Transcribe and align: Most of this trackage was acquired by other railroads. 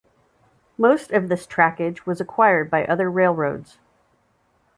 Most 0.79 1.11
of 1.11 1.29
this 1.29 1.45
trackage 1.45 2.07
was 2.07 2.19
acquired 2.19 2.71
by 2.71 2.85
other 2.85 3.07
railroads. 3.07 3.77